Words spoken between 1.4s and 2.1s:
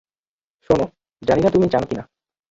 না তুমি জানো কিনা।